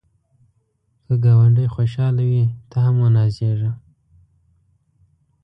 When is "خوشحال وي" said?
1.75-2.43